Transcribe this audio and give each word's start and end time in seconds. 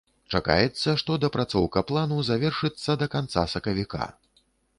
Чакаецца, 0.37 0.95
што 1.01 1.17
дапрацоўка 1.25 1.83
плану 1.91 2.17
завершыцца 2.31 2.91
да 3.03 3.11
канца 3.19 3.45
сакавіка. 3.53 4.03